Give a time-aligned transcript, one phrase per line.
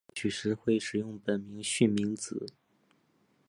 [0.03, 2.47] 作词及作曲时会使用本名巽明子。